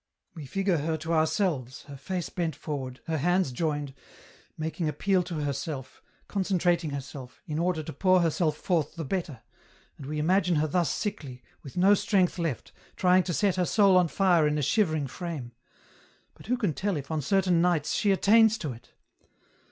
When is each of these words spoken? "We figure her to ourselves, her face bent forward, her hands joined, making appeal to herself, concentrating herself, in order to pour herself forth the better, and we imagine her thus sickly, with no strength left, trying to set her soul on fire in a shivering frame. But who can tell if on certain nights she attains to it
"We 0.33 0.47
figure 0.47 0.77
her 0.77 0.97
to 0.97 1.13
ourselves, 1.13 1.83
her 1.83 1.95
face 1.95 2.29
bent 2.31 2.55
forward, 2.55 3.01
her 3.05 3.19
hands 3.19 3.51
joined, 3.51 3.93
making 4.57 4.89
appeal 4.89 5.21
to 5.21 5.35
herself, 5.41 6.01
concentrating 6.27 6.89
herself, 6.89 7.39
in 7.45 7.59
order 7.59 7.83
to 7.83 7.93
pour 7.93 8.21
herself 8.21 8.57
forth 8.57 8.95
the 8.95 9.05
better, 9.05 9.43
and 9.99 10.07
we 10.07 10.17
imagine 10.17 10.55
her 10.55 10.65
thus 10.65 10.89
sickly, 10.89 11.43
with 11.61 11.77
no 11.77 11.93
strength 11.93 12.39
left, 12.39 12.71
trying 12.95 13.21
to 13.21 13.31
set 13.35 13.57
her 13.57 13.65
soul 13.65 13.95
on 13.95 14.07
fire 14.07 14.47
in 14.47 14.57
a 14.57 14.63
shivering 14.63 15.05
frame. 15.05 15.51
But 16.33 16.47
who 16.47 16.57
can 16.57 16.73
tell 16.73 16.97
if 16.97 17.11
on 17.11 17.21
certain 17.21 17.61
nights 17.61 17.93
she 17.93 18.09
attains 18.11 18.57
to 18.57 18.71
it 18.73 18.93